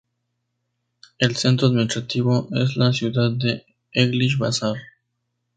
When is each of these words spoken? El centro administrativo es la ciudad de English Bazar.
El 1.19 1.35
centro 1.35 1.67
administrativo 1.67 2.47
es 2.53 2.75
la 2.75 2.91
ciudad 2.91 3.29
de 3.29 3.67
English 3.93 4.39
Bazar. 4.39 4.73